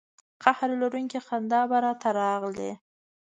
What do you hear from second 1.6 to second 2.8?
به را ته راغلې.